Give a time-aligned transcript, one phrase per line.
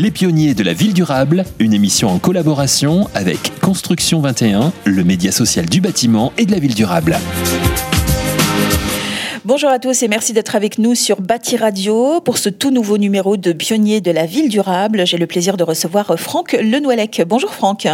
[0.00, 5.30] Les pionniers de la ville durable, une émission en collaboration avec Construction 21, le média
[5.30, 7.18] social du bâtiment et de la ville durable.
[9.44, 12.96] Bonjour à tous et merci d'être avec nous sur Bâti Radio pour ce tout nouveau
[12.96, 15.06] numéro de Pionniers de la ville durable.
[15.06, 17.22] J'ai le plaisir de recevoir Franck Lenouellec.
[17.28, 17.86] Bonjour Franck.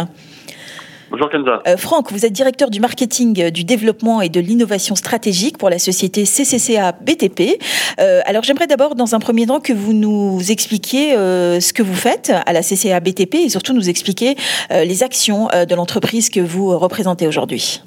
[1.09, 1.61] Bonjour Kenza.
[1.67, 5.69] Euh, Franck, vous êtes directeur du marketing, euh, du développement et de l'innovation stratégique pour
[5.69, 7.59] la société CCCA BTP.
[7.99, 11.95] Euh, alors j'aimerais d'abord dans un premier temps que vous nous expliquiez ce que vous
[11.95, 14.35] faites à la CCA BTP et surtout nous expliquer
[14.69, 17.81] les actions de l'entreprise que vous représentez aujourd'hui.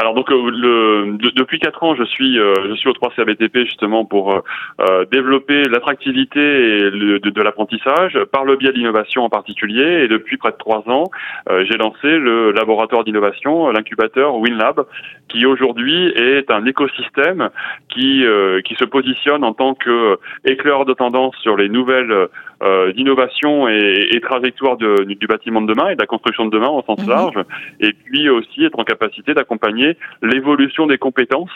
[0.00, 3.66] Alors donc euh, le, depuis quatre ans, je suis euh, je suis au 3C BTP
[3.66, 10.04] justement pour euh, développer l'attractivité de, de l'apprentissage par le biais d'innovation en particulier.
[10.04, 11.04] Et depuis près de trois ans,
[11.50, 14.86] j'ai lancé le laboratoire d'innovation, l'incubateur WinLab,
[15.28, 17.50] qui aujourd'hui est un écosystème
[17.90, 18.24] qui
[18.64, 22.28] qui se positionne en tant que éclaireur de tendance sur les nouvelles
[22.62, 26.50] euh, d'innovation et, et, trajectoire de, du bâtiment de demain et de la construction de
[26.50, 27.08] demain au sens mhm.
[27.08, 27.38] large,
[27.80, 31.50] et puis aussi être en capacité d'accompagner l'évolution des compétences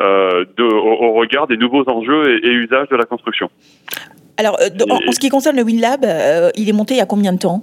[0.00, 3.50] euh, de, au, regard des nouveaux enjeux et, et usages de la construction.
[4.36, 7.06] Alors, euh, en, ce qui concerne le WinLab, euh, il est monté il y a
[7.06, 7.62] combien de temps?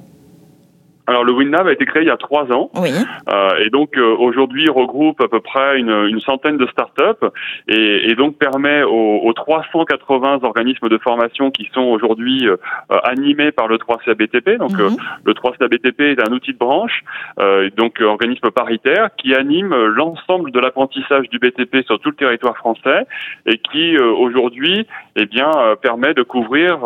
[1.07, 2.91] Alors le WinLab a été créé il y a trois ans oui.
[3.29, 7.25] euh, et donc euh, aujourd'hui regroupe à peu près une, une centaine de startups
[7.69, 12.57] et, et donc permet aux, aux, 380 organismes de formation qui sont aujourd'hui euh,
[13.03, 14.57] animés par le 3CABTP.
[14.57, 14.97] Donc euh, mhm.
[15.23, 17.03] le 3CABTP est un outil de branche,
[17.77, 23.05] donc organisme paritaire qui anime l'ensemble de l'apprentissage du BTP sur tout le territoire français
[23.45, 24.85] et qui aujourd'hui
[25.15, 26.79] eh bien permet de couvrir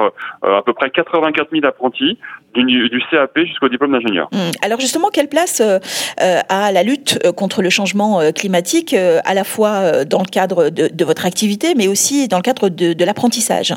[0.44, 2.18] à peu près 84 000 apprentis
[2.54, 4.11] du, du CAP jusqu'au diplôme d'ingénieur.
[4.20, 4.52] Hum.
[4.62, 5.80] Alors justement, quelle place euh,
[6.22, 10.70] euh, a la lutte euh, contre le changement climatique, à la fois dans le cadre
[10.70, 13.74] de, de, votre activité, mais aussi dans le cadre de, de l'apprentissage?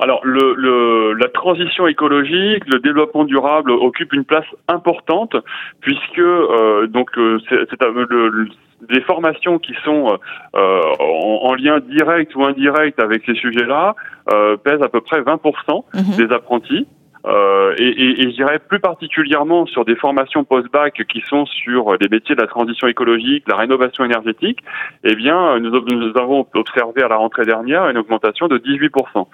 [0.00, 5.36] Alors, le, le, la transition écologique, le développement durable occupe une place importante
[5.80, 7.10] puisque euh, donc
[7.48, 8.48] c'est, le,
[8.88, 10.18] des formations qui sont
[10.56, 13.94] euh, en, en, lien direct ou indirect avec ces sujets-là
[14.32, 16.16] euh, pèsent à peu près 20% mmh.
[16.16, 16.86] des apprentis.
[17.26, 21.96] Euh, et, et, et, je dirais plus particulièrement sur des formations post-bac qui sont sur
[21.98, 24.58] les métiers de la transition écologique, la rénovation énergétique,
[25.04, 29.26] eh bien, nous, nous avons observé à la rentrée dernière une augmentation de 18%.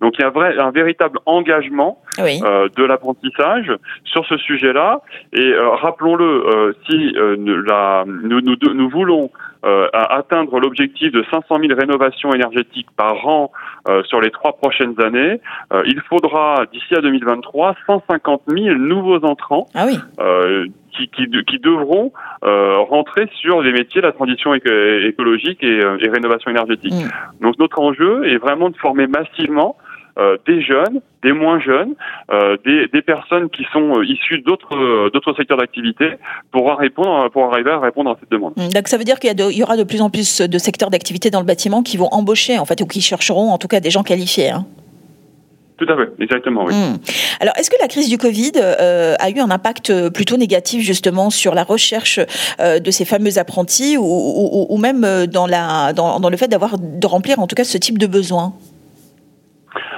[0.00, 2.40] Donc il y a un, vrai, un véritable engagement oui.
[2.44, 3.72] euh, de l'apprentissage
[4.04, 5.00] sur ce sujet-là.
[5.32, 9.30] Et euh, rappelons-le, euh, si euh, la, nous, nous, nous voulons
[9.64, 13.50] euh, atteindre l'objectif de 500 000 rénovations énergétiques par an
[14.06, 15.40] sur les trois prochaines années,
[15.84, 19.66] il faudra d'ici à 2023 150 000 nouveaux entrants.
[19.74, 19.98] Ah oui.
[20.96, 22.12] Qui, qui, qui, devront
[22.44, 26.94] euh, rentrer sur les métiers de la transition écologique et, et rénovation énergétique.
[26.94, 27.42] Mmh.
[27.42, 29.76] Donc notre enjeu est vraiment de former massivement
[30.16, 31.94] euh, des jeunes, des moins jeunes,
[32.32, 36.12] euh, des, des, personnes qui sont euh, issues d'autres d'autres secteurs d'activité
[36.52, 38.52] pour répondre pour arriver à répondre à cette demande.
[38.56, 38.68] Mmh.
[38.68, 41.30] Donc ça veut dire qu'il y, y, aura de plus en plus de secteurs d'activité
[41.30, 43.90] dans le bâtiment qui vont embaucher en fait ou qui chercheront en tout cas des
[43.90, 44.50] gens qualifiés.
[44.50, 44.66] Hein.
[45.76, 46.74] Tout à fait, exactement, oui.
[46.74, 46.98] Mmh.
[47.40, 51.30] Alors, est-ce que la crise du Covid euh, a eu un impact plutôt négatif justement
[51.30, 52.20] sur la recherche
[52.60, 56.46] euh, de ces fameux apprentis ou, ou, ou même dans, la, dans, dans le fait
[56.46, 58.54] d'avoir de remplir en tout cas ce type de besoin?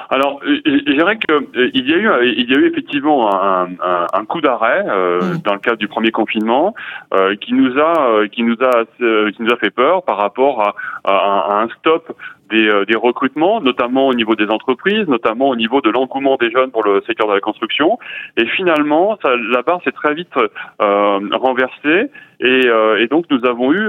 [0.09, 3.69] Alors, je dirais que euh, il y a eu, il y a eu effectivement un,
[3.83, 5.39] un, un coup d'arrêt euh, mmh.
[5.39, 6.75] dans le cadre du premier confinement
[7.15, 10.75] euh, qui nous a, qui nous a, qui nous a fait peur par rapport à,
[11.05, 12.17] à, à un stop
[12.51, 16.51] des, euh, des, recrutements, notamment au niveau des entreprises, notamment au niveau de l'engouement des
[16.51, 17.99] jeunes pour le secteur de la construction.
[18.37, 22.11] Et finalement, ça, la barre s'est très vite euh, renversée.
[22.41, 23.89] Et, euh, et, donc, nous avons eu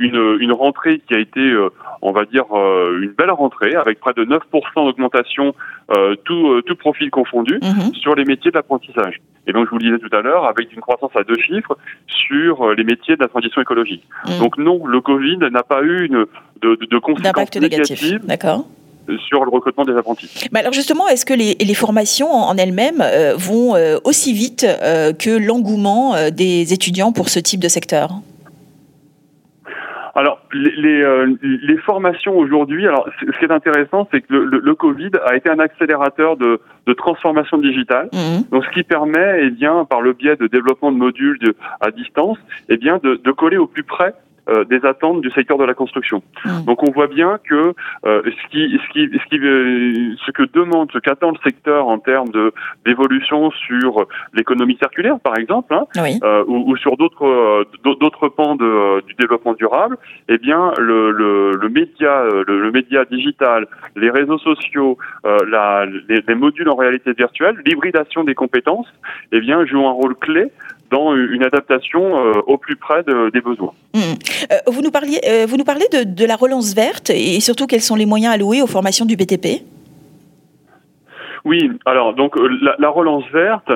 [0.00, 1.54] une, une, rentrée qui a été,
[2.02, 4.40] on va dire, une belle rentrée, avec près de 9%
[4.84, 5.54] d'augmentation,
[6.24, 7.94] tout, tout profil confondu, mmh.
[7.94, 9.20] sur les métiers de l'apprentissage.
[9.46, 11.78] Et donc, je vous le disais tout à l'heure, avec une croissance à deux chiffres
[12.06, 14.04] sur les métiers de la transition écologique.
[14.26, 14.40] Mmh.
[14.40, 16.26] Donc non, le Covid n'a pas eu une,
[16.62, 18.20] de, de, de conséquences négatives.
[18.24, 18.66] D'accord
[19.28, 20.48] sur le recrutement des apprentis.
[20.50, 24.64] Mais alors justement, est-ce que les, les, formations en elles-mêmes euh, vont euh, aussi vite
[24.64, 28.10] euh, que l'engouement des étudiants pour ce type de secteur?
[30.16, 34.46] Alors, les, les, euh, les formations aujourd'hui, alors ce qui est intéressant, c'est que le,
[34.46, 38.08] le, le, Covid a été un accélérateur de, de transformation digitale.
[38.14, 38.50] Mmh.
[38.50, 41.90] Donc, ce qui permet, eh bien, par le biais de développement de modules de, à
[41.90, 42.38] distance,
[42.70, 44.14] eh bien, de, de coller au plus près
[44.48, 46.22] euh, des attentes du secteur de la construction.
[46.44, 46.64] Mmh.
[46.66, 47.74] Donc on voit bien que
[48.06, 51.98] euh, ce qui ce qui ce qui ce que demande ce qu'attend le secteur en
[51.98, 52.52] termes de
[52.84, 55.86] d'évolution sur l'économie circulaire par exemple hein,
[56.46, 59.98] ou, ou, sur d'autres d'autres pans de, du développement durable,
[60.28, 63.66] eh bien le le, le média le, le, média digital,
[63.96, 68.92] les réseaux sociaux, la, les, les modules en réalité virtuelle, l'hybridation des compétences,
[69.32, 70.52] eh bien jouent un rôle clé
[70.90, 73.02] dans une adaptation euh, au plus près
[73.32, 73.72] des besoins.
[73.94, 73.98] Mmh.
[73.98, 77.80] Euh, vous, nous parliez, euh, vous nous parlez de, la relance verte et surtout quels
[77.80, 79.62] sont les moyens alloués aux formations du BTP
[81.44, 82.34] oui, alors donc
[82.80, 83.70] la, relance verte.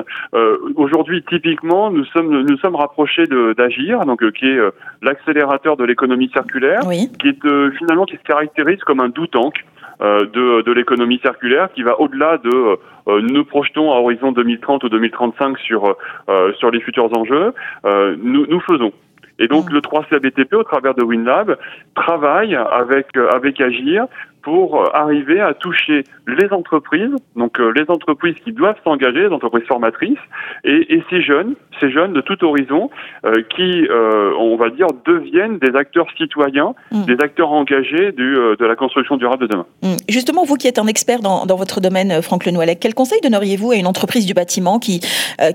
[0.75, 3.23] Aujourd'hui, typiquement, nous sommes nous sommes rapprochés
[3.57, 4.59] d'Agir, donc qui est
[5.01, 9.63] l'accélérateur de l'économie circulaire, qui est finalement qui se caractérise comme un do tank.
[10.01, 12.77] De, de l'économie circulaire qui va au-delà de
[13.07, 15.95] euh, nous projetons à horizon 2030 ou 2035 sur
[16.29, 17.53] euh, sur les futurs enjeux.
[17.85, 18.91] Euh, nous, nous faisons.
[19.39, 19.73] Et donc mmh.
[19.73, 21.57] le 3CBTP, au travers de WinLab,
[21.95, 24.05] travaille avec avec Agir
[24.43, 29.65] pour arriver à toucher les entreprises, donc euh, les entreprises qui doivent s'engager, les entreprises
[29.67, 30.17] formatrices,
[30.63, 32.89] et, et, ces jeunes, ces jeunes de tout horizon,
[33.25, 37.05] euh, qui, euh, on va dire, deviennent des acteurs citoyens, mm.
[37.05, 39.65] des acteurs engagés du, de la construction durable de demain.
[39.83, 39.95] Mm.
[40.09, 43.71] Justement, vous qui êtes un expert dans, dans votre domaine, Franck Lenoilec, quel conseil donneriez-vous
[43.71, 45.01] à une entreprise du bâtiment qui,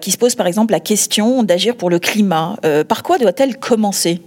[0.00, 2.56] qui se pose par exemple la question d'agir pour le climat?
[2.88, 4.21] Par quoi doit-elle commencer?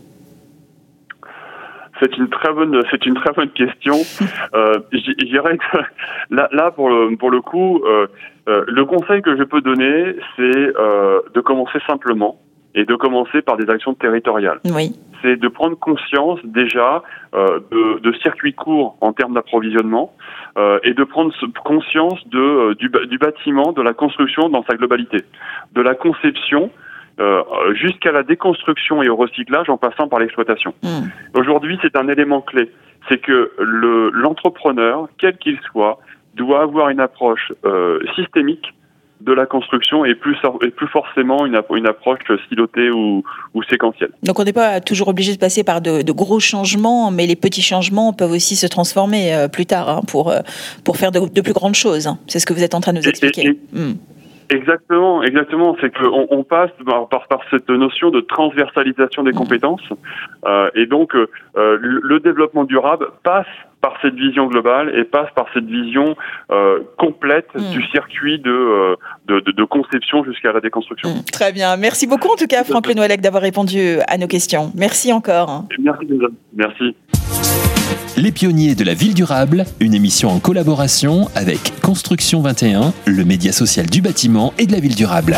[1.99, 3.95] C'est une très bonne, c'est une très bonne question.
[4.55, 5.77] Euh, je dirais que
[6.31, 8.07] là, là pour le pour le coup, euh,
[8.47, 12.39] euh, le conseil que je peux donner, c'est euh, de commencer simplement
[12.73, 14.59] et de commencer par des actions territoriales.
[14.65, 14.95] Oui.
[15.21, 17.03] C'est de prendre conscience déjà
[17.35, 20.13] euh, de, de circuits courts en termes d'approvisionnement
[20.57, 25.19] euh, et de prendre conscience de du, du bâtiment, de la construction dans sa globalité,
[25.73, 26.71] de la conception
[27.19, 27.44] euh,
[27.74, 30.74] jusqu'à la déconstruction et au recyclage en passant par l'exploitation.
[30.83, 31.10] Hmm.
[31.38, 32.71] Aujourd'hui, c'est un élément clé.
[33.10, 36.00] C'est que le, l'entrepreneur, quel qu'il soit,
[36.36, 38.74] doit avoir une approche euh, systémique
[39.19, 43.21] de la construction et plus, et plus forcément une, une approche silotée ou,
[43.54, 44.12] ou séquentielle.
[44.24, 47.36] Donc on n'est pas toujours obligé de passer par de, de, gros changements, mais les
[47.36, 50.33] petits changements peuvent aussi se transformer euh, plus tard hein, pour,
[50.86, 52.10] pour faire de, de, plus grandes choses.
[52.27, 53.42] C'est ce que vous êtes en train de nous expliquer.
[53.42, 53.95] Et, et, hmm.
[54.49, 55.75] Exactement, exactement.
[55.79, 59.35] C'est qu'on on passe par, par, cette notion de transversalisation des mmh.
[59.35, 59.81] compétences,
[60.45, 61.27] euh, et donc euh,
[61.79, 63.45] le, développement durable passe
[63.81, 66.15] par cette vision globale et passe par cette vision
[66.51, 67.71] euh, complète mmh.
[67.71, 68.95] du circuit de, euh,
[69.27, 71.09] de, de, de conception jusqu'à la déconstruction.
[71.09, 71.23] Mmh.
[71.31, 71.77] Très bien.
[71.77, 74.71] Merci beaucoup en tout cas, Franck Lenoëlec, d'avoir répondu à nos questions.
[74.75, 75.65] Merci encore.
[75.79, 76.07] Merci.
[76.53, 76.95] Merci.
[78.18, 83.51] Les pionniers de la ville durable, une émission en collaboration avec Construction 21, le média
[83.51, 85.38] social du bâtiment et de la ville durable.